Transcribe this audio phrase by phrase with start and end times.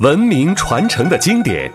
[0.00, 1.70] 文明传承的经典，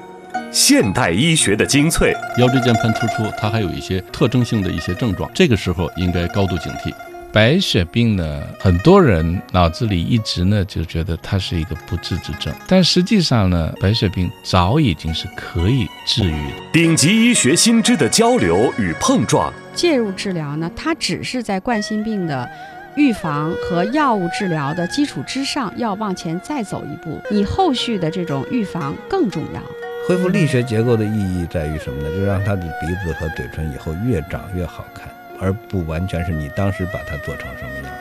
[0.52, 2.14] 现代医学的精粹。
[2.38, 6.94] 腰椎间盘突出，它还有一些特征性的一些症状，这个时候应该高度警惕。
[7.32, 16.54] 白血病呢，很多人脑子里一直呢就觉得它是一个不治之症，但实际上呢，白血病早已经是可以治愈的。
[16.74, 22.50] 顶级医学新知的交流与碰撞，介入治疗呢，它只是在冠心病的
[22.98, 27.22] 预防和药物治疗的基础之上，要往前再走一步。
[27.30, 29.62] 你后续的这种预防更重要。
[30.08, 32.10] 恢复力学结构的意义在于什么呢？
[32.18, 35.08] 就让他的鼻子和嘴唇以后越长越好看。
[35.40, 37.92] 而不完全是你当时把它做成什么样子。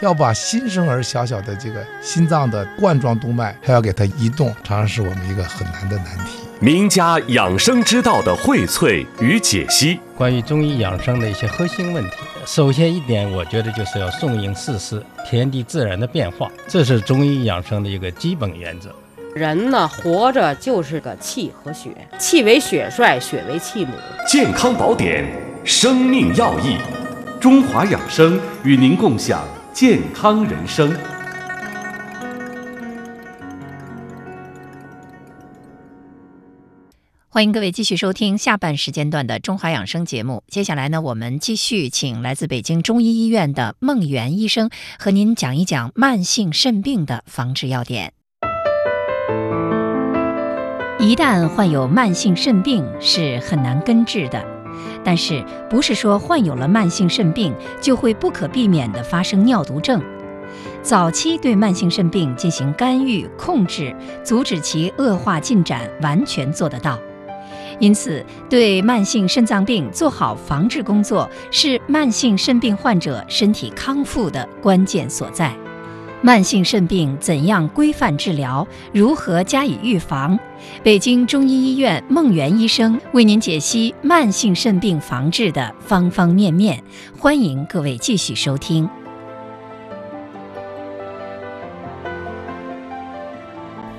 [0.00, 6.38] 要把新生儿小小的这个心脏的冠状动脉还要给它移动，常常是我们一个很难的难题。
[6.58, 12.16] 名家养生之道的荟萃与解析，关于中医养生的一些核心问题。
[12.46, 18.94] 首先一点，我觉得就是要顺应四时，天地自然的变化，这是中医养生的一个基本原则。
[19.34, 23.92] 人呢，活着就是个气和血，气为血帅，血为气母。
[24.28, 25.24] 健康宝典。
[25.64, 26.76] 生命要义，
[27.40, 30.96] 中华养生与您共享健康人生。
[37.36, 40.42] 欢迎各位继续收听下半时间段的中华养生节目。
[40.48, 48.14] 接下来呢，我们继续请来自北京中医医院的孟源医生和您讲一讲慢性肾病的防治要点。
[50.98, 54.42] 一旦患有慢性肾病，是很难根治的。
[55.04, 60.02] 但是，不是说患有了慢性肾病就会不可避免地发生尿毒症。
[60.82, 66.98] 早期对慢性肾病进行干预控制，阻止其恶化进展，完全做得到。
[67.78, 75.54] 因此，对慢性肾脏病做好防治工作，是慢性肾病患者身体康复的关键所在。
[76.22, 78.66] 慢性肾病怎样规范治疗？
[78.92, 80.36] 如何加以预防？
[80.82, 86.82] 北京中医医院孟源医生为您解析慢性肾病防治的方方面面。
[87.18, 88.88] 欢迎各位继续收听。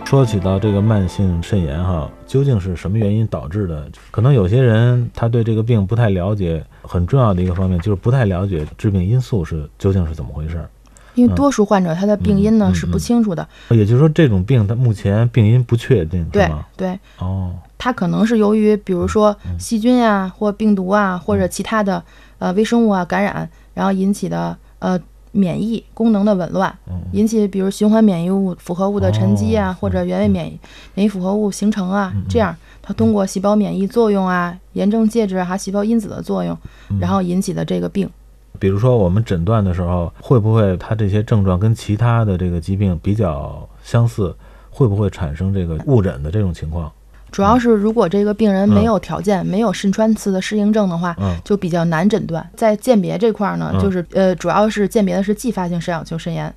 [0.07, 3.85] 说起到这个慢性肾炎，哈，究竟是什么原因导致的？
[4.09, 10.66] 可能有些人他对这个病不太了解，很重要的一个方面就是不太了解致病因素是究竟是怎么回事。
[11.16, 22.01] 因为多数患者他的病因呢是不清楚的，也就是说这种病它目前病因不确定，对对哦，它可能是由于比如说细菌呀或病毒啊或者其他的
[22.40, 24.97] 呃微生物啊感染，然后引起的呃
[25.38, 26.75] 免疫功能的紊乱，
[27.14, 30.59] 引起比如循环免疫物复合物的沉积啊或者原位免疫
[30.96, 36.58] 免疫复合物形成啊，这样它通过细胞免疫作用啊炎症介质还细胞因子的作用，
[37.00, 38.09] 然后引起的这个病。
[38.59, 44.36] 比如说，我们诊断的时候，会不会它这些症状跟其他的这个疾病比较相似？
[44.70, 46.92] 会不会产生这个误诊的这种情况？
[47.32, 52.48] 主要是如果这个病人没有条件，没有肾穿刺的适应症的话，就比较难诊断。
[52.56, 56.54] 在鉴别这块呢，就是呃，主要是鉴别的是继发性肾小球肾炎。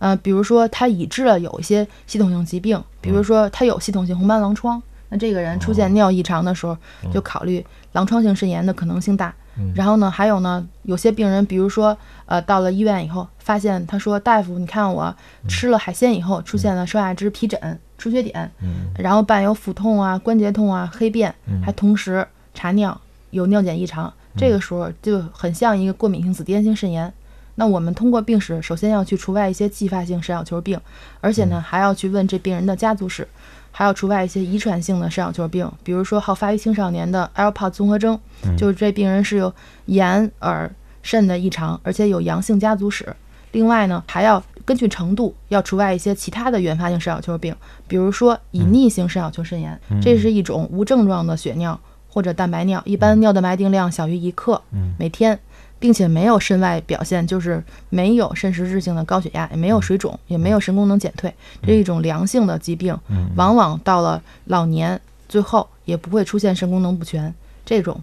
[0.00, 6.76] 嗯，比如说他已知了有一些系统性疾病，比如说他有系统性红斑狼疮，那这个人出现尿异常的时候，
[7.12, 9.32] 就考虑狼疮性肾炎的可能性大。
[9.74, 15.14] 然后呢，还有呢，有些病人，比如说，呃，到了医院以后，发现他说：“大夫，你看我
[15.48, 18.50] 吃了海鲜以后，出现了双下肢皮疹、出血点，
[18.98, 21.32] 然后伴有腹痛啊、关节痛啊、黑便，
[21.64, 23.00] 还同时查尿
[23.30, 27.12] 有尿检异常，这个时候就很像一个过敏性紫癜性肾炎。
[27.56, 30.80] 那我们通过病史，首先要去除外一些继发性肾小球病，
[31.20, 33.28] 而且呢，还要去问这病人的家族史。”
[33.76, 38.16] 还要除外一些遗传性的肾小球病，比如说好发于青少年的 Alport 综合征，
[38.56, 39.52] 就是这病人是有
[39.86, 40.70] 眼耳
[41.02, 43.14] 肾的异常，而且有阳性家族史。
[43.50, 47.52] 另外呢，还要根据程度要除外一些其他的原发性肾小球病，
[47.88, 54.62] 比如说隐匿性肾小球肾炎，这是一种无症状的血尿或者蛋白尿，一般尿蛋白定量小于一克
[54.96, 55.36] 每天。
[55.84, 61.30] 并且没有肾外表现，就是没有肾实质性的高血压，也没有水肿，也没有肾功能减退，
[61.60, 62.98] 这是一种良性的疾病。
[63.36, 64.98] 往往到了老年，
[65.28, 67.34] 最后也不会出现肾功能不全
[67.66, 68.00] 这种。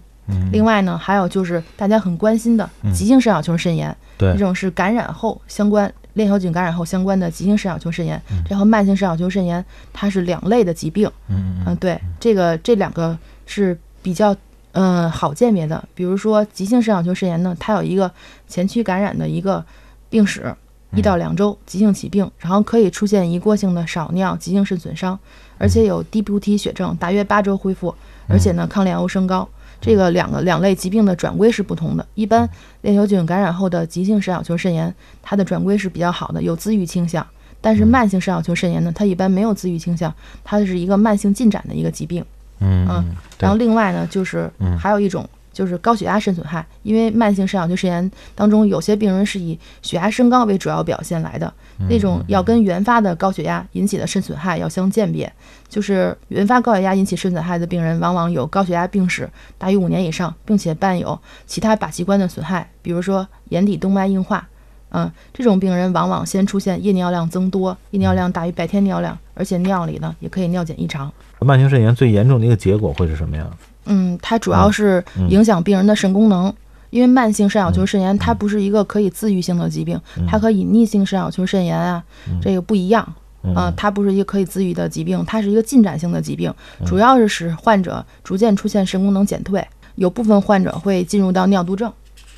[0.52, 11.10] 另外呢，还有就是大家很关心的急性肾小球肾炎，这种是感染后相关链球菌感染后相关的急性肾小球肾炎，这和慢性肾小球肾炎它是两类的疾病。
[11.26, 14.36] 嗯，对，这个这两个是比较。
[14.72, 18.10] 嗯，好鉴别的，比如说急性肾小球肾炎呢，它有一个
[18.48, 19.64] 前驱感染的一个
[20.08, 20.54] 病史，
[20.96, 25.18] 一到两周急性起病，然后可以出现一过性的少尿、急性肾损伤，
[25.58, 27.94] 而且有低补体血症，大约八周恢复，
[28.28, 29.48] 而且呢抗链欧升高。
[29.80, 32.06] 这个两个两类疾病的转归是不同的。
[32.14, 32.48] 一般
[32.82, 37.26] 链球菌感染后的急性肾小球肾炎，它的转归是比较好的，有自愈倾向。
[37.60, 40.14] 但是慢性肾小球肾炎呢，它一般没有自愈倾向，
[40.44, 42.24] 它是一个慢性进展的一个疾病。
[42.62, 51.52] 嗯嗯，然后另外呢，就是还有一种就是高血压肾损害，因为慢性肾小球肾炎当中有些病人是以血压升高为主要表现来的，
[51.88, 55.30] 那种要跟原发的高血压引起的肾损害要相鉴别。
[55.68, 64.46] 就是原发高血压引起肾损害的病人，往往有高血压病史大于五年以上，并且伴有其他靶器官的损害，比如说眼底动脉硬化。
[64.94, 71.10] 嗯，这种病人往往先出现夜尿量增多，夜尿量大于白天尿量，而且尿里呢也可以尿检异常。
[71.40, 73.46] 慢性肾炎最严重的一个结果会是什么呀？
[73.86, 76.52] 嗯，它主要是影响病人的肾功能，
[76.90, 79.98] 因为慢性肾小球肾炎它不是一个可以自愈性的疾病，
[80.28, 82.04] 它和隐匿性肾小球肾炎啊
[82.42, 83.14] 这个不一样。
[83.42, 86.52] 嗯，它不是一个可以自愈的疾病，它是一个进展性的疾病，
[86.84, 91.90] 主要是使患者逐渐出现肾功能减退，有部分患者会进入到尿毒症，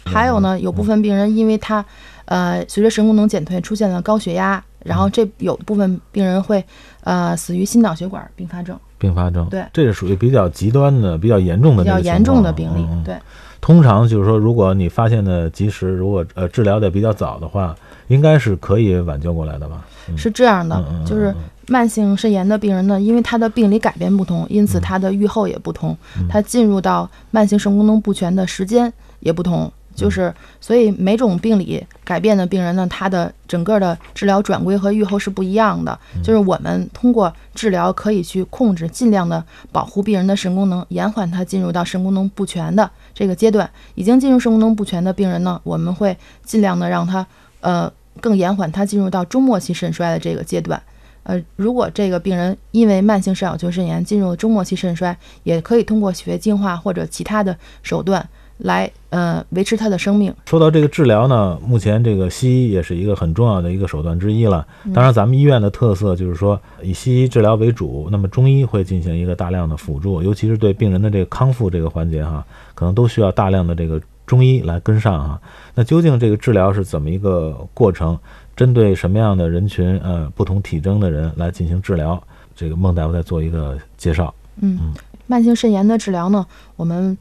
[0.07, 1.85] 还有呢，有部分病人因为他。
[2.27, 6.65] 呃，随着肾功能减退，出现了高血压，然后这有部分病人会，
[7.03, 8.79] 呃，死于心脑血管并发症。
[8.97, 12.87] 并发症，对，这是属于比较极端的、比较严重的比较严重的病例。
[13.05, 13.15] 对，
[13.61, 17.77] 通常就是说，如果你发现的及时，如果呃治疗的比较早的话，
[18.09, 19.85] 应该是可以挽救过来的吧？
[20.17, 21.35] 是这样的，就是
[21.67, 25.95] 慢性肾炎的病人呢，因为他的病理改变不同，因此他的预后也不同，
[26.27, 29.71] 他进入到慢性肾功能不全的时间也不同。
[29.95, 35.97] 就是，所以每种病理改变的病人呢，他的整个的治疗转归和预后是不一样的。
[36.23, 43.71] 就是我们通过治疗可以去控制，尽量的保护病人的肾功能，延缓他进入到肾功能不全的这个阶段。
[43.95, 47.25] 已经进入肾功能不全的病人呢，我们会尽量的让他，
[47.61, 50.83] 呃，更延缓他进入到中末期肾衰的这个阶段。
[51.23, 58.29] 呃，如果这个病人因为慢性肾小球肾炎进入中末期肾衰，也可以通过血液净化或者其他的手段。
[58.65, 60.35] 来，呃，维持他的生命。
[60.47, 64.67] 说到这个治疗呢，目前这个西医也是一个很重要的一个手段之一了。
[64.95, 72.43] 当然，咱们医院的特色就是说以西医治疗为主，那么中医会进行一个大量的辅助，尤其是对病人的这个康复这个环节哈，
[72.75, 75.39] 可能都需要大量的这个中医来跟上哈。
[75.75, 78.19] 那究竟这个治疗是怎么一个过程？
[78.57, 82.19] 针对什么样的人群，呃，不同体征的人来进行治疗？
[82.57, 84.33] 这个孟大夫再做一个介绍。
[84.63, 84.95] 嗯，
[85.27, 86.47] 慢性肾炎的治疗呢，
[86.77, 87.19] 我们。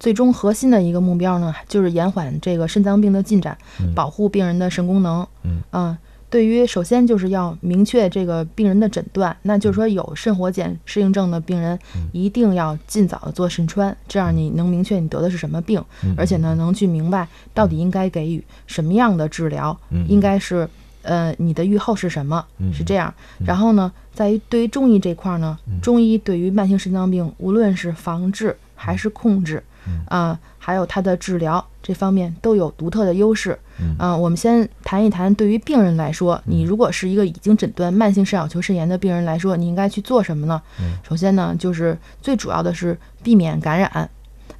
[0.00, 3.56] 最终核心的一个目标呢，就是延缓这个肾脏病的进展，
[3.94, 5.26] 保护病人的肾功能。
[5.72, 5.96] 嗯，
[6.28, 11.78] 对于首先就是要明确这个病人的诊断，那就是说有肾活检适应症的病人，
[12.10, 15.80] 一定要尽早的做肾穿，这样你能明确你得的是什么病，
[16.16, 20.68] 而且呢能去明白到底应该给予什么样的治疗，应该是
[21.02, 23.14] 呃你的预后是什么，是这样。
[23.46, 29.62] 然后呢，在于对于中医这块呢，中医对于慢性肾脏病，无论是防治还是控制。
[30.06, 33.58] 啊，还有它的治疗这方面都有独特的优势。
[33.98, 40.62] 嗯，我们先谈一谈，对于病人来说，你如果是一个已经诊断慢性肾小球肾炎的病人来说，你应该去做什么呢？
[41.02, 44.08] 首先呢，就是最主要的是避免感染。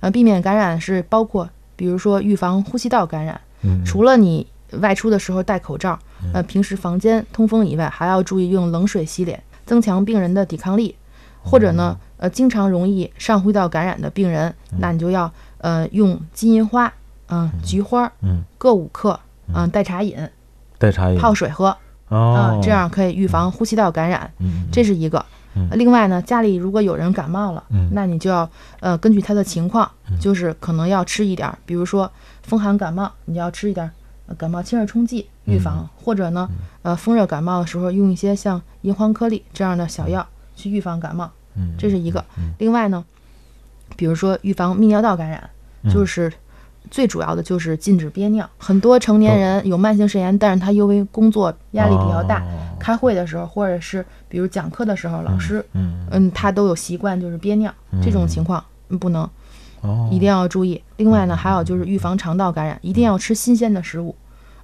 [0.00, 3.41] 呃，避免感染是包括，比如说预防呼吸道感染。
[3.87, 4.47] 除了你
[4.81, 5.99] 外出的时候戴口罩，
[6.32, 10.97] 呃，平时房间通风以外，还要注意用冷水洗脸，增强病人的抵抗力。
[11.47, 11.94] 或者呢？
[12.16, 16.93] 呃，经常容易上呼吸道感染的病人，那你就要呃用金银花，
[17.28, 19.19] 嗯，菊花，嗯，各五克，
[19.52, 20.16] 嗯，代茶饮，
[20.78, 21.76] 代茶饮，泡水喝，
[22.08, 24.31] 啊，这样可以预防呼吸道感染，
[24.70, 25.25] 这是一个。
[25.72, 28.49] 另外呢，家里如果有人感冒了，那你就要
[28.80, 32.11] 呃根据他的情况，就是可能要吃一点，比如说
[32.42, 33.88] 风寒感冒，你要吃一点
[34.37, 36.49] 感冒清热冲剂预防，或者呢，
[36.83, 41.30] 呃风热感冒的时候用一些像银黄颗粒这样的小药去预防感冒。
[41.78, 42.25] 这是一个。
[42.58, 43.04] 另外呢，
[43.96, 45.50] 比如说预防泌尿道感染，
[45.92, 46.32] 就是
[46.90, 48.49] 最主要的就是禁止憋尿。
[48.58, 52.42] 很多成年人有慢性肾炎，但是他因为工作压力比较大，
[52.78, 58.62] 开会的时候或者是比如讲课的时候，老师嗯他都有习惯就是憋尿，这种情况
[59.00, 59.28] 不能，
[60.11, 60.82] 一定要注意。
[60.96, 64.14] 另外呢，还有就是预防肠道感染，一定要吃新鲜的食物，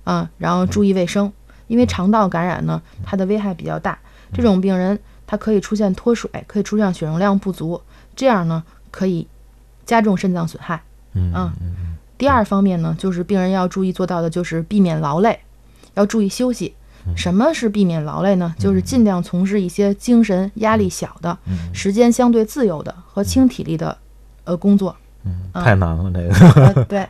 [0.05, 1.33] 啊，然后注意卫生，
[1.69, 3.99] 因为肠道感染呢，它的危害比较大，
[4.33, 4.99] 这种病人。
[5.31, 7.81] 它可以出现脱水，可以出现血容量不足，
[8.17, 9.25] 这样呢可以
[9.87, 10.83] 加重肾脏损害。
[11.13, 11.53] 嗯，
[12.19, 15.39] 第二方面呢，就是病人要注意做到的就是避免劳累，
[15.95, 16.75] 要注意休息。
[17.15, 18.53] 什么是避免劳累呢？
[18.59, 21.39] 就是尽量从事一些精神压力小的、
[21.73, 23.97] 时间相对自由的和轻体力的
[24.43, 24.97] 呃工作。
[25.23, 26.85] 嗯，太难了这个。
[26.91, 27.09] 对，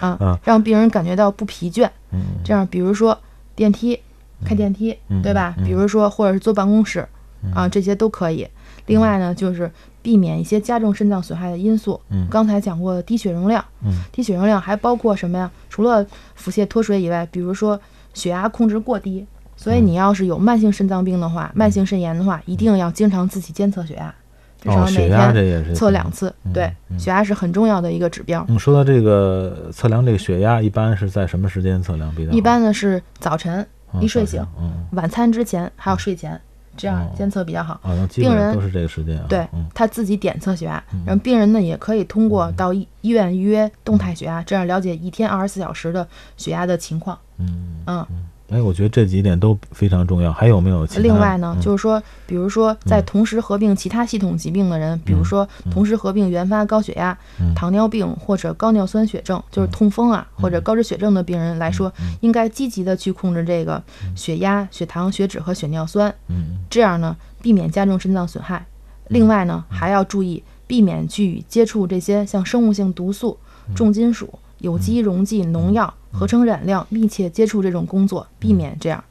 [0.00, 1.88] 嗯， 让病人感觉到不疲倦。
[2.10, 3.16] 嗯，这样比如说
[3.54, 4.00] 电梯，
[4.44, 5.54] 开电梯，对吧？
[5.64, 7.06] 比如说或者是坐办公室。
[7.54, 8.46] 啊，这些都可以。
[8.86, 9.70] 另外呢，就是
[10.02, 12.00] 避免一些加重肾脏损害的因素。
[12.10, 13.64] 嗯，刚才讲过的低血容量。
[13.84, 15.50] 嗯，低血容量还包括什么呀？
[15.68, 17.80] 除了腹泻脱水以外，比如说
[18.12, 19.24] 血压控制过低，
[19.56, 24.12] 所以你要是有慢性肾脏病的话，慢性肾炎的话，一定要经常自己监测血压，
[24.60, 26.34] 至少每天测两次。
[26.52, 28.44] 对，血压是很重要的一个指标。
[28.48, 32.36] 嗯，说到这个测量这个血压，一般是在什么时间测量比较好？
[32.36, 33.64] 一般呢是早晨
[34.00, 34.44] 一睡醒，
[34.90, 36.40] 晚餐之前还有睡前。
[36.76, 37.80] 这样监测比较好。
[38.14, 39.22] 病人都是这个时间。
[39.28, 47.18] 对，他自己点测血压，然后病人呢也可以通过到医医院预约动态血压，这样了解一天二十四小时的血压的情况。
[47.38, 48.06] 嗯嗯。
[48.52, 50.30] 哎，我觉得这几点都非常重要。
[50.30, 51.00] 还有没有其他？
[51.00, 57.16] 另外呢，就是说，比如说，在同时合并其他系统疾病的人，比如说同时合并原发高血压、
[57.54, 61.90] 糖尿病或者高尿酸血症，就是痛风啊或者高脂血症的病人来说，
[62.20, 63.82] 应该积极的去控制这个
[64.14, 66.14] 血压、血糖、血脂和血尿酸。
[66.28, 68.66] 嗯，这样呢，避免加重肾脏损害。
[69.08, 73.38] 另外呢，还要注意避免去接触这些像生物性毒素、
[73.74, 74.38] 重金属。
[74.58, 79.02] 有机溶剂、农药、合成染料密切接触这种工作，避免这样。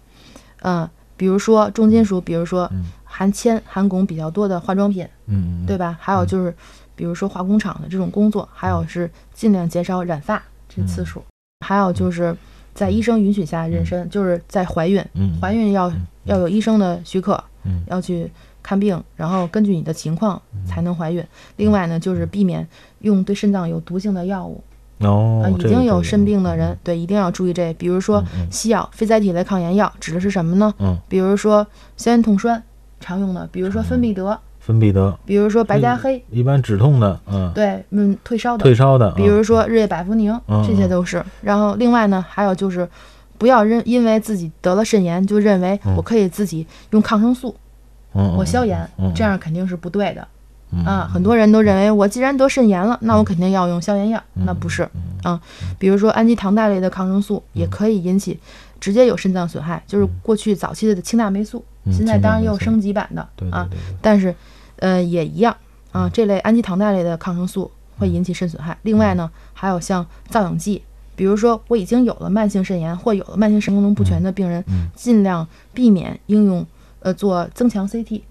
[0.62, 2.72] 嗯，比如说重金属，比如说
[3.04, 5.98] 含铅、含汞比较多的化妆品，嗯，对吧？
[6.00, 6.56] 还有就是，
[6.96, 11.24] 比如说化工厂的这种工作，还有是尽量减少染发这次数。
[11.66, 12.36] 还有就是
[12.74, 15.04] 在医生允许下妊娠，就是在怀孕，
[15.42, 15.92] 怀孕要
[16.26, 17.44] 要有医生的许可，
[17.88, 18.32] 要去
[18.64, 21.24] 看病，然后根据你的情况才能怀孕。
[21.58, 22.68] 另外呢，就是避免
[23.00, 24.64] 用对肾脏有毒性的药物。
[25.02, 27.74] 哦，已经有肾病的人，对，一定要注意这。
[27.74, 30.74] 比如说西药、非甾体类抗炎药指的是什么呢？
[30.80, 31.66] 嗯，比如说
[31.98, 32.62] 消炎痛栓
[33.00, 41.24] 常用的，比如说芬必得，芬必得，比如说白加黑，一般止痛的，嗯，对，嗯，退烧的，退烧的，比如说日夜百服宁，这些都是。
[41.42, 42.88] 然后另外呢，还有就是
[43.38, 47.56] 不要认因为自己得了肾炎就认为我可以自己用抗生素，
[48.12, 50.28] 我消炎，这样肯定是不对的。
[50.86, 54.88] 啊，很多人都认为我既然得肾炎了，那我肯定要用消炎药，那不是
[55.22, 55.40] 啊。
[55.78, 58.40] 比如说氨基糖苷类的抗生素也可以引起
[58.80, 63.68] 直接有肾脏损害，就是过去早期的氢大霉素，现在当然也有升级版的啊。
[64.02, 64.34] 但是，
[64.78, 65.56] 呃，也一样
[65.92, 66.10] 啊。
[66.10, 68.78] 这类氨基糖苷类的抗生素会引起肾损害。
[68.84, 70.82] 另外呢，还有像造影剂，
[71.16, 74.64] 比如说我已经有了慢性肾炎或有了慢性肾功能不全的病人，
[74.96, 76.66] 尽量避免应用
[77.02, 78.22] 呃做增强 CT。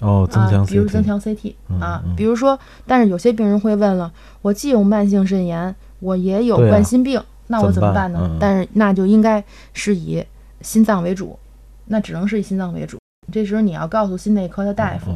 [0.00, 4.12] 哦，增强，比如增强 CT 啊，比如说，但是有些病人会问了，
[4.42, 8.36] 我既有慢性肾炎，我也有冠心病，那我怎么办呢？
[8.38, 10.24] 但是那就应该是以
[10.60, 11.38] 心脏为主，
[11.86, 12.98] 那只能是以心脏为主。
[13.32, 15.10] 这时候你要告诉心内科的大夫，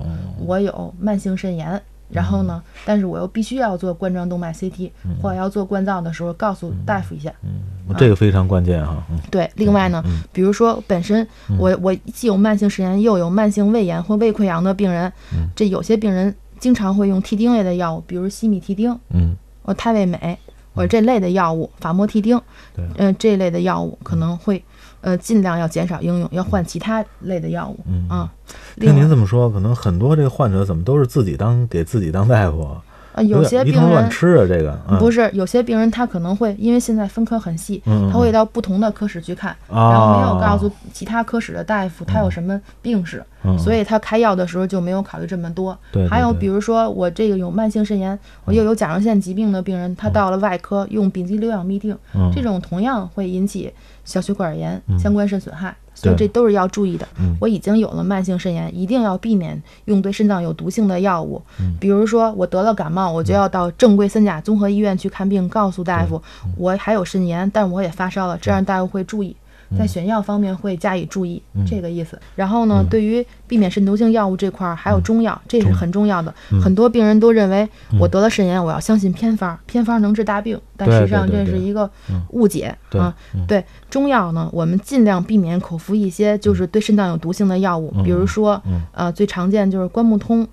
[0.44, 1.80] 我有慢性肾炎。
[2.12, 2.62] 然后呢？
[2.84, 4.90] 但是我又必须要做冠状动脉 CT，
[5.20, 7.32] 或者要做冠造的时候，告诉大夫一下。
[7.42, 9.02] 嗯，这个非常关键哈。
[9.30, 10.02] 对，另外呢，
[10.32, 11.26] 比如说本身
[11.58, 15.10] 我我既有慢性食炎，又有慢性胃炎或胃溃疡的病人，
[15.56, 20.38] 这有些病人经常会用替丁类的药物，比如西米替丁，嗯，或泰胃美，
[20.74, 22.40] 或者这类的药物，法莫替丁，
[22.74, 24.62] 对，嗯，这类的药物可能会。
[25.02, 27.78] 呃，尽量要减少应用，要换其他类的药物
[28.08, 28.32] 啊。
[28.76, 32.82] 听您这么说，可能很多这个患者怎么都是自己当给自己当大夫啊？
[33.26, 43.22] 有些病人乱吃啊，这个不是有些病人他可能会因为现在分科很细，他会到不同的科室去看，然后没有告诉其他科室的大夫他有什么病史，
[43.58, 45.76] 所以他开药的时候就没有考虑这么多。
[46.08, 51.96] 还有比如说我这个有慢性肾炎，我又有甲状腺疾病的病人，他到了外科用丙基硫氧嘧啶，
[52.34, 53.72] 这种同样会引起。
[54.04, 55.72] 小血管炎相关肾损害，
[56.02, 57.06] 所以这都是要注意的。
[57.38, 61.40] 我已经有了慢性肾炎，一定要避免用对肾脏有毒性的药物。
[61.78, 66.20] 比如说我得了感冒，我就要到正规三甲综合医院去看病，告诉大夫
[66.56, 69.36] 我还有肾炎，但我也发烧了，这样大夫会注意。
[69.78, 72.20] 在选药方面会加以注意，这个意思。
[72.34, 76.34] 然后呢，对于避免肾毒性药物这块儿，还有中药，这是很重要的。
[76.62, 81.90] 很多病人都认为我得了肾炎，我要相信偏方，偏方能治大病，但实际上这是一个
[82.30, 83.14] 误解啊。
[83.46, 88.62] 对中药呢，我们尽量避免口服一些就是对肾脏有毒性的药物，比如说
[88.92, 90.46] 呃最常见就是关木通、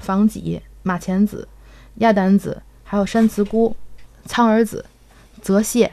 [0.00, 1.46] 防己、马钱子、
[1.96, 3.74] 鸭胆子，还有山慈菇、
[4.24, 4.84] 苍耳子、
[5.40, 5.88] 泽泻、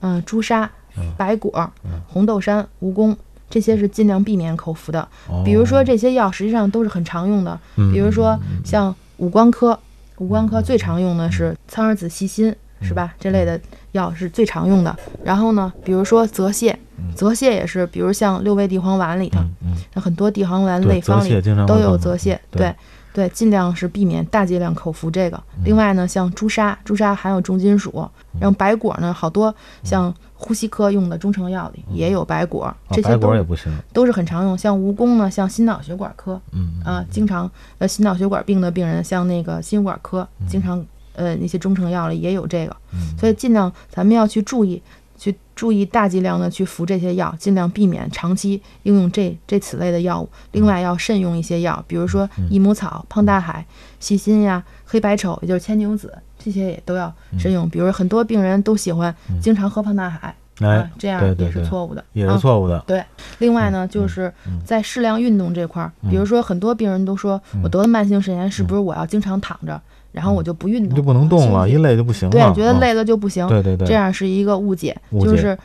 [0.00, 0.70] 嗯朱砂。
[1.16, 1.70] 白果、
[2.08, 3.14] 红豆杉、蜈蚣，
[3.48, 5.06] 这些是尽量避免口服的。
[5.44, 7.58] 比如说这些药实际上都是很常用的。
[7.92, 9.78] 比如说像五官科，
[10.18, 13.14] 五官科最常用的是苍耳子细辛，是吧？
[13.18, 13.60] 这类的
[13.92, 14.96] 药是最常用的。
[15.24, 16.74] 然后呢，比如说泽泻，
[17.14, 19.40] 泽泻也是，比如像六味地黄丸里头，
[19.94, 22.38] 那很多地黄丸类方里都有泽泻。
[22.50, 22.60] 对。
[22.60, 22.74] 对，
[23.30, 25.42] 尽量是避免大剂量口服这个。
[25.64, 28.08] 另外呢，像朱砂，朱砂含有重金属。
[28.40, 29.52] 然后白果呢，好多
[29.82, 34.56] 像呼吸科用的中成药里也有白果，这些都也不行，都是很常用。
[34.56, 42.76] 像蜈蚣呢，像心脑血管科，嗯啊，经常呃心脑血管病的病人，像那个心血管科，经常呃那些中成药里也有这个。
[43.18, 44.80] 所以尽量咱们要去注意，
[45.20, 50.26] 去注意大剂量的去服这些药，尽量避免长期应用这这此类的药物。
[50.52, 53.62] 另外要慎用一些药，比如说益母草、胖大海、
[53.98, 57.68] 细心呀、黑白丑，也就是牵牛子，这些也都要慎用。
[57.68, 60.34] 比如很多病人都喜欢经常喝胖大海。
[60.60, 62.82] 哎，这样也是错误的，也是错误的。
[62.86, 63.02] 对，
[63.38, 64.32] 另外呢，就是
[64.64, 69.80] 在适量运动这块儿，比如说很多病人都说，我得了慢性肾炎，是不是我要经常躺着？
[70.12, 72.32] 然后我就不运动，就不能动了，一累就不行了。
[72.32, 73.46] 对，觉得累了就不行。
[73.48, 75.56] 对对对，这样是一个误解，就是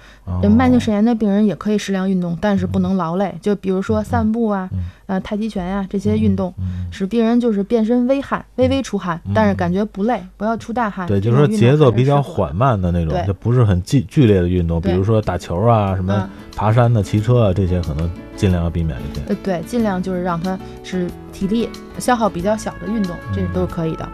[0.50, 3.34] 慢性肾炎的病人也可以适量运动，但是不能劳累。
[3.42, 4.70] 就比如说散步啊，
[5.07, 6.53] 呃，太极拳呀这些运动，
[6.91, 11.07] 使病人就是变身微汗，微微出汗，但是感觉不累，不要出大汗。
[11.07, 19.27] 对，就是说节奏比较缓慢的那种，就不是很剧剧烈的运动，比如说打球啊，什么爬山的、骑车啊这些，可能尽量要避免这些。
[19.27, 21.69] 呃，对，尽量就是让他是体力
[22.00, 24.09] 消耗比较小的运动，这都是可以的。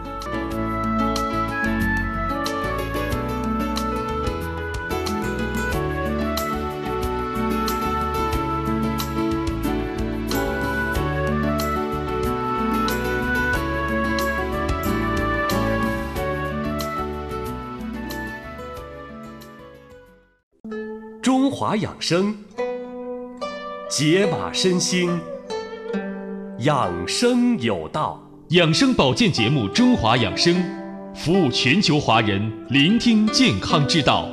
[21.72, 22.36] 华养生，
[23.88, 25.18] 解码身心，
[26.58, 28.22] 养生有道。
[28.50, 30.54] 养生保健节目《中华养生》，
[31.14, 34.28] 服务全球华人，聆听健康之道。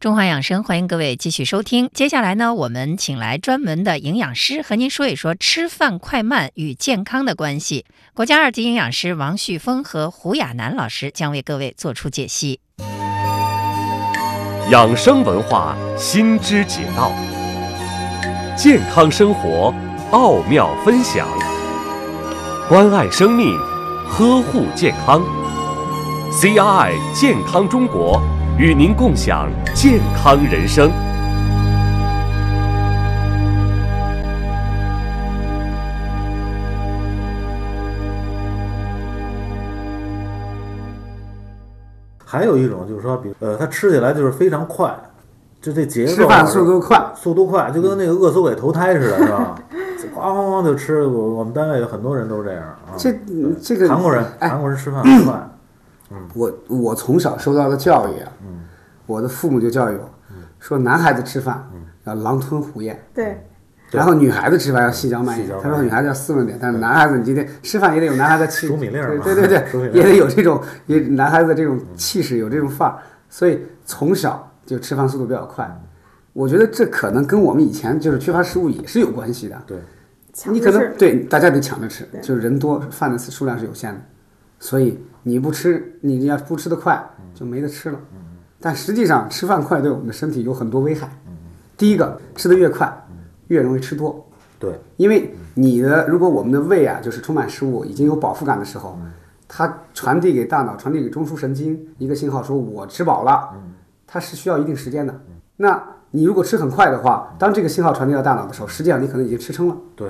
[0.00, 1.88] 中华养生，欢迎各位继续收听。
[1.94, 7.84] 接下来呢，我们请来专门的营养师和您说一说吃饭快慢与健康的关系。
[8.12, 12.58] 国家二级营养师王旭峰和胡亚楠老师将为各位做出解析。
[14.70, 17.10] 养生文化新知解道，
[18.54, 19.72] 健康生活
[20.10, 21.26] 奥妙分享，
[22.68, 23.56] 关爱生命，
[24.10, 25.22] 呵护健康。
[26.32, 28.20] CRI 健康中国
[28.58, 30.90] 与您共享健康人生。
[42.30, 44.94] 还有一种就是说，比呃，它吃起来就是非常快，
[45.62, 49.58] 就这节奏，吃饭速度快，速度快，就跟那个饿死鬼投胎似的，是吧？
[50.14, 51.06] 咣 咣咣就吃。
[51.06, 52.92] 我我们单位有很多人都是这样啊。
[52.98, 53.14] 这
[53.62, 55.50] 这个韩国人，韩国人吃饭很快。
[56.12, 58.60] 嗯，我我从小受到的教育啊，嗯，
[59.06, 60.06] 我的父母就教育我，
[60.60, 61.66] 说男孩子吃饭
[62.04, 63.02] 要狼吞虎咽。
[63.14, 63.42] 对。
[63.90, 68.78] 然后女孩子吃饭要细嚼慢咽，他说女孩子要斯文点，但是男孩子你今天吃饭也得有男孩子气，对
[69.34, 72.98] 对对，也得有这种也男孩子的这种气势，有这种范儿，
[73.30, 75.68] 所以从小就吃饭速度比较快。
[76.34, 79.60] 我觉得这可能跟我们以前就是缺乏食物也是有关系的。
[79.66, 79.78] 对，
[80.50, 84.00] 你可能对大家得抢着吃，就是人多饭的数量是有限的，
[84.60, 87.02] 所以你不吃，你要不吃的快
[87.34, 87.98] 就没得吃了。
[88.60, 91.08] 但实际上吃饭快对我们的身体有很多危害。
[91.76, 92.92] 第一个，吃的越快。
[93.48, 94.26] 越容易吃多，
[94.58, 98.98] 对，因为你的如果我们的胃啊就是充满食物，已经有饱腹感的时候，
[99.46, 103.50] 它传递给大脑、传递给中枢神经一个信号，说我吃饱了，
[104.06, 105.20] 它是需要一定时间的。
[105.56, 109.76] 那你如果吃很快的话，当这个信号传递到大脑的时候，实际上你可能已经吃撑了。
[109.96, 110.08] 对，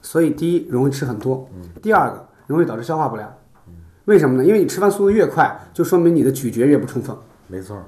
[0.00, 1.48] 所以第一容易吃很多，
[1.80, 3.32] 第二个容易导致消化不良。
[4.06, 4.44] 为什么呢？
[4.44, 7.14] 因为你吃饭速度越快，就说明你的咀嚼越不充分。
[7.46, 7.78] 没错。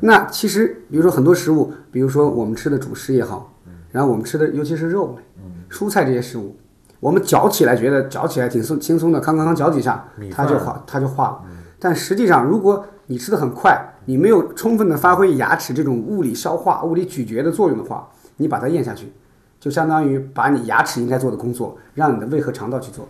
[0.00, 3.49] 那其实比如说很多食物，比如说我们吃的主食也好。
[3.90, 6.56] 然后我们吃的尤其是肉类、蔬菜这些食物，
[7.00, 11.42] 我们嚼起来觉得嚼起来挺松轻松的，康康康嚼几下，它就化它就化了。
[11.78, 19.12] 但实际上，如果你吃的很快，你没有充分的发挥牙齿这种物理消化、物理咀嚼的作用的话，你把它咽下去，
[19.58, 23.08] 就相当于把你牙齿应该做的工作，让你的胃和肠道去做。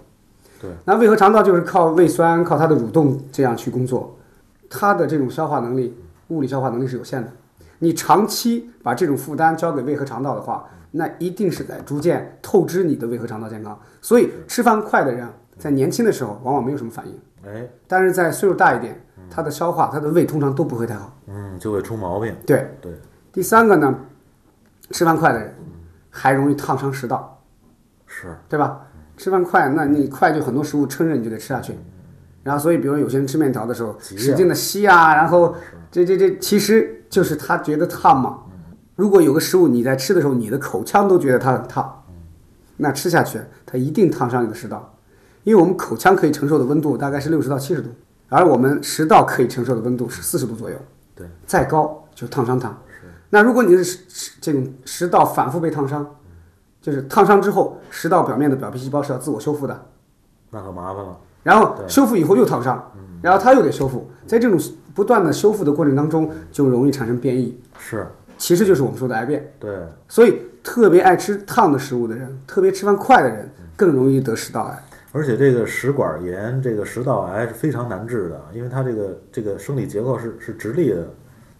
[0.61, 4.17] 对，那胃和肠道就是靠胃酸、靠它的蠕动这样去工作，
[4.69, 5.97] 它的这种消化能力、
[6.29, 7.33] 物理消化能力是有限的。
[7.81, 13.79] 你长期把这种负担交给胃和肠道的话，那一定是在逐渐透支你的胃和肠道健康。
[14.01, 22.35] 所以吃饭快的人，在年轻的时候往往没有什么反应，哎，但是在岁数大一点，他的消化、他的胃通常都不会太好，嗯，就会出毛病。
[22.47, 22.93] 对对。
[23.33, 23.95] 第三个呢，
[24.91, 25.55] 吃饭快的人
[26.11, 27.43] 还容易烫伤食道，
[28.07, 28.87] 是对吧？
[29.17, 31.75] 吃饭快，那你快就很多食物撑着你就得吃下去，
[32.43, 35.55] 然后所以比如有些人吃面条的时候使劲的吸啊，然后
[35.91, 36.97] 这这这其实。
[37.11, 38.39] 就是他觉得烫嘛，
[38.95, 42.05] 如果有个食物你在吃的时候，你的口腔都觉得它很烫，
[42.77, 44.97] 那吃下去它一定烫伤你的食道，
[45.43, 47.91] 因为我们口腔可以承受的温度大概是六十到七十度，
[48.29, 50.77] 而我们食道可以承受的温度是四十度左右，
[51.17, 52.73] 对，再高就烫伤它。
[53.31, 53.99] 那如果你是
[54.41, 56.15] 这种食道反复被烫伤，
[56.81, 59.87] 就是烫伤之后，食道表面的表皮细胞是要自我修复的，
[60.51, 61.19] 那可麻烦了。
[61.43, 64.59] 然后修复以后又套不上，然后它又得修复，在这种
[64.95, 67.59] 不断的修复的过程当中，就容易产生变异。
[67.79, 69.53] 是，其实就是我们说的癌变。
[69.59, 74.85] 对，所以特别爱吃烫的食物的人，特别吃饭快的人，更容易得食道癌。
[75.13, 81.05] 而且这个食管炎、这个食道癌是非常难治的，因为它这个这个生理结构是是直立的，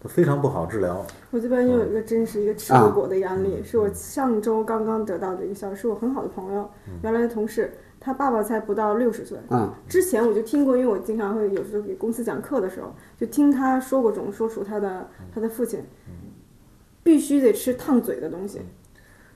[0.05, 1.05] 非常不好治疗。
[1.31, 6.69] 我这边又有一个真实一个吃过果的案例，是我上周刚刚得到的一个消息，是我很好的朋友，
[7.03, 9.37] 原来的同事，他爸爸才不到六十岁。
[9.51, 15.81] 嗯，之前我就听过，因为我经常会有时候给公司讲课的时候，就听他说过，总说出他的他的父亲
[17.03, 18.59] 必须得吃烫嘴的东西。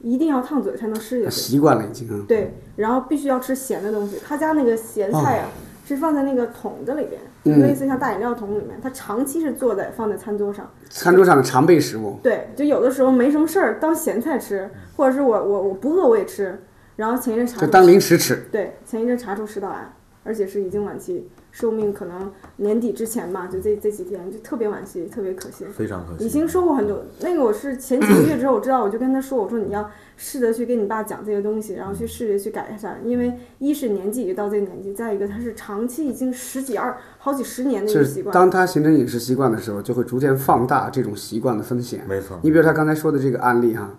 [0.02, 2.26] 一定要烫嘴才能吃下去，习惯了已经。
[2.26, 4.20] 对，然后必须要吃咸的东西。
[4.24, 5.50] 他家那个咸菜啊，
[5.86, 7.08] 是放在那个桶子里
[7.44, 8.80] 边，类似像大饮料桶里面。
[8.84, 12.20] 他长期是坐在放在餐桌上，餐桌上的常备食物。
[12.22, 16.60] 对，就有的时候没什么事儿当咸菜吃，或者是我我我不饿我也吃。
[16.96, 18.46] 然后前一阵查就当零食吃。
[18.52, 21.30] 对，前一阵查出食道癌，而且是已经晚期。
[21.52, 26.26] 寿命可能年底之前吧，就这这几天就特别惋惜，特别可惜，非常可惜。
[26.26, 38.34] 已经说过很久，那个我是前几个月之后我知道，我就跟他说，我说你要试着去跟你爸讲这些东西，然后去试着去改善，因为一是年纪已经到这个年纪，再一个他是长期已经十几二好几十年的一个习惯。
[38.34, 42.02] 当他形成饮食习惯的时候，就会逐渐放大这种习惯的风险。
[42.06, 42.38] 没错。
[42.44, 43.90] 你比如他刚才说的这个案例哈，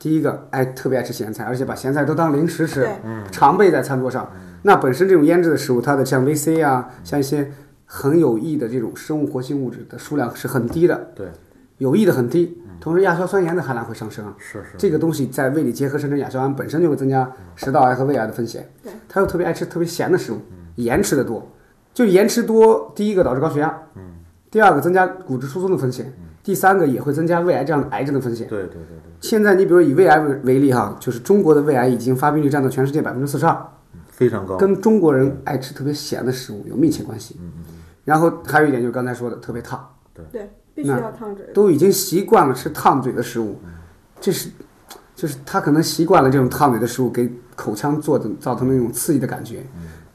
[0.00, 2.88] 第一个爱特别爱吃咸菜，而且把咸菜都当零食吃，
[3.30, 4.28] 常备在餐桌上。
[4.62, 7.52] 那本身这种腌制的食物，它的像 VC 啊，像一些。
[7.92, 11.26] 很有益的这种生物活性物质的数量是很低的，对，
[11.78, 18.64] 有益的很低，同时亚硝酸盐的含量会上升，是是，这个东西在胃里结合生成亚硝胺，本身就会增加食道癌和胃癌的风险。
[18.80, 20.38] 对，他又特别爱吃特别咸的食物，
[20.76, 21.44] 盐吃的多，
[21.92, 24.02] 就盐吃多，第一个导致高血压，嗯，
[24.52, 28.46] 第二个增加骨质疏松的风险，第三个也会增加胃癌这样的癌症的风险。
[28.48, 29.10] 对对对对。
[29.20, 33.56] 现在你比如以胃癌为为例哈，就是中国的胃癌已经发病率占到全世界百分之四十二，
[34.08, 37.36] 非常高，跟中国人爱吃特别咸的食物有密切关系。
[37.40, 37.74] 嗯嗯。
[38.04, 43.58] 然后还有一点就是刚才说的特别烫，对对，必须要烫嘴，都已经习惯了吃烫嘴的食物，
[44.18, 44.48] 这是，
[45.14, 49.62] 就是他可能习惯了这种烫嘴的食物给口腔做的造成的那种刺激的感觉。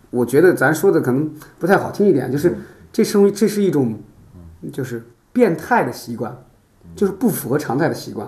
[0.10, 2.58] 我觉得咱说的可能不太好听一点，就是
[2.92, 3.98] 这是这是一种，
[4.74, 5.04] 就是
[5.36, 6.34] 变态的习惯，
[6.96, 8.26] 就是不符合常态的习惯。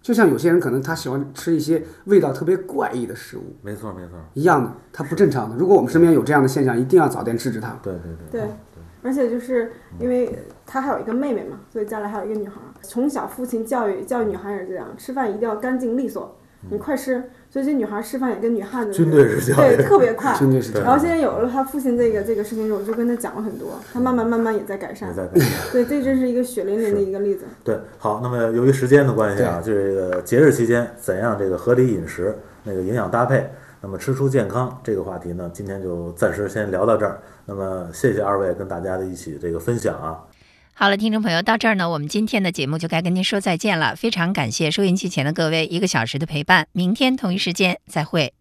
[0.00, 5.56] 就像有些人可能他喜欢吃一些味道特别怪异的食物，没错没错，一样的，他不正常的。
[5.56, 7.78] 如果我们身边有这样的现象，一定要早点制止他。
[7.82, 8.40] 对对对。
[8.40, 8.50] 对。
[9.02, 12.54] 而且就是因为他还有一个妹妹嘛，所以家里还有一个女孩。
[12.80, 16.34] 从小父亲教育教育女孩也是这样，吃饭一定要干净利索，
[16.68, 17.22] 你快吃。
[17.48, 20.32] 所以这女孩吃饭也跟女汉子军队式对，特别快。
[20.38, 25.12] 军队式然后现在有了他父亲这个这个事情之后，我就跟他讲了很多，他慢慢慢慢也在改善。
[25.72, 27.44] 对，这真是一个血淋淋的一个例子。
[27.64, 33.50] 对，好，那么由于时间的关系啊，就这个节日期间怎样这个合理饮食，那个营养搭配。
[33.82, 37.18] 那么吃出健康这个话题呢，今天就暂时先聊到这儿。
[37.46, 40.20] 那么谢谢二位跟大家的一起这个分享啊。
[40.72, 43.94] 好了，听众朋友，到这儿呢，我们今天的节目就该跟您说再见了。
[43.94, 48.32] 非常感谢收音机前的各位一个小时的陪伴，明天同一时间再会。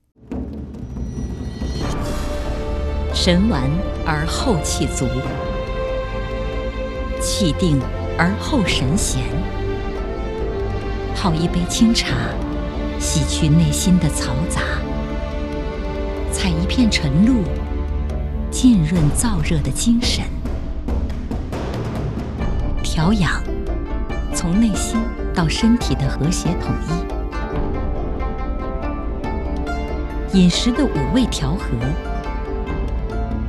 [3.13, 3.69] 神完
[4.05, 5.05] 而后气足，
[7.21, 7.77] 气定
[8.17, 9.21] 而后神闲。
[11.13, 12.15] 泡一杯清茶，
[12.97, 14.61] 洗去内心的嘈杂。
[16.31, 17.43] 采一片晨露，
[18.49, 20.23] 浸润燥热的精神；
[22.99, 23.41] 调养，
[24.33, 24.99] 从内心
[25.33, 26.69] 到身体的和谐统
[30.33, 31.65] 一；饮食的五味调和，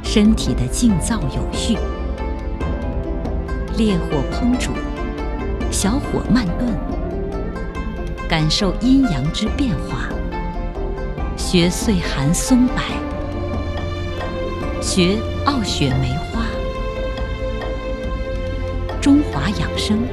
[0.05, 1.77] 身体的静躁有序；
[3.77, 4.71] 烈火烹煮，
[5.69, 6.73] 小火慢炖，
[8.29, 10.11] 感受阴阳之变化。
[11.37, 12.77] 学岁寒松柏，
[14.81, 16.41] 学傲雪梅花。
[19.01, 20.07] 中华养生，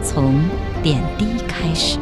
[0.00, 0.40] 从
[0.80, 1.98] 点滴开始。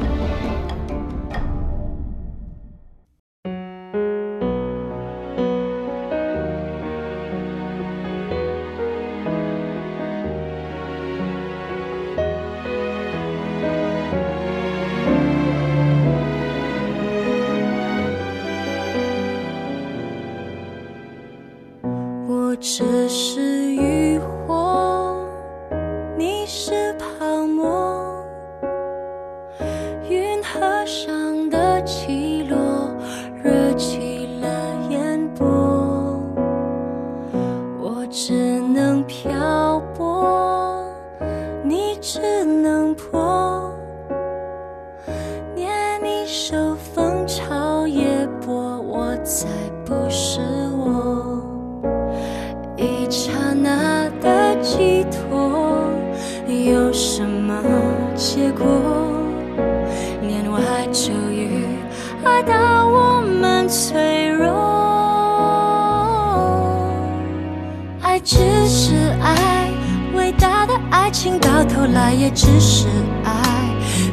[72.50, 72.86] 只是
[73.24, 73.32] 爱。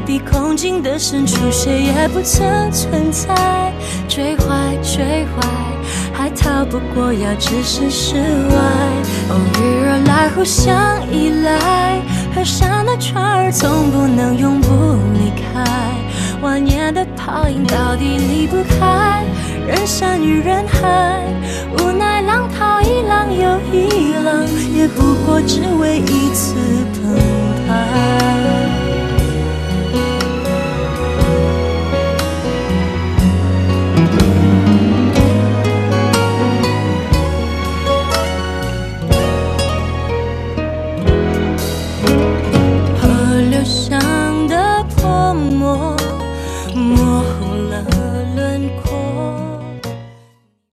[0.06, 3.74] 比空境的深处，谁也不曾存在。
[4.08, 5.48] 追坏，追坏，
[6.14, 8.56] 还逃不过要置身事外。
[9.30, 10.76] 偶遇而来，互相
[11.12, 12.00] 依赖，
[12.36, 14.70] 河上的船儿总不能永不
[15.14, 15.66] 离开。
[16.42, 19.24] 万年的泡影，到底离不开
[19.68, 21.24] 人山与人海。
[21.80, 26.56] 无奈浪淘一浪又一浪，也不过只为一次
[26.94, 27.37] 澎。
[27.70, 28.77] 爱。